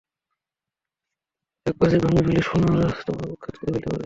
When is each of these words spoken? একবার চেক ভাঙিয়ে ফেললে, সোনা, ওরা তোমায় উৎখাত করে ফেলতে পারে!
একবার 1.65 1.87
চেক 1.91 2.01
ভাঙিয়ে 2.03 2.23
ফেললে, 2.25 2.41
সোনা, 2.41 2.67
ওরা 2.73 2.87
তোমায় 3.07 3.31
উৎখাত 3.33 3.53
করে 3.53 3.69
ফেলতে 3.73 3.85
পারে! 3.85 3.99